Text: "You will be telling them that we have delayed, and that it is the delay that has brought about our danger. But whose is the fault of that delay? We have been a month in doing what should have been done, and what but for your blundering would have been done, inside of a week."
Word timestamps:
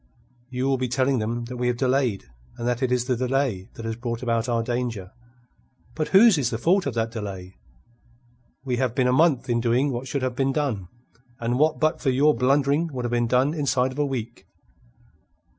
"You 0.49 0.67
will 0.67 0.79
be 0.79 0.87
telling 0.87 1.19
them 1.19 1.45
that 1.45 1.57
we 1.57 1.67
have 1.67 1.77
delayed, 1.77 2.25
and 2.57 2.67
that 2.67 2.81
it 2.81 2.91
is 2.91 3.05
the 3.05 3.15
delay 3.15 3.69
that 3.75 3.85
has 3.85 3.95
brought 3.95 4.23
about 4.23 4.49
our 4.49 4.63
danger. 4.63 5.11
But 5.93 6.07
whose 6.07 6.39
is 6.39 6.49
the 6.49 6.57
fault 6.57 6.87
of 6.87 6.95
that 6.95 7.11
delay? 7.11 7.59
We 8.65 8.77
have 8.77 8.95
been 8.95 9.05
a 9.05 9.13
month 9.13 9.47
in 9.47 9.61
doing 9.61 9.91
what 9.91 10.07
should 10.07 10.23
have 10.23 10.35
been 10.35 10.53
done, 10.53 10.87
and 11.39 11.59
what 11.59 11.79
but 11.79 12.01
for 12.01 12.09
your 12.09 12.33
blundering 12.33 12.87
would 12.91 13.05
have 13.05 13.11
been 13.11 13.27
done, 13.27 13.53
inside 13.53 13.91
of 13.91 13.99
a 13.99 14.03
week." 14.07 14.47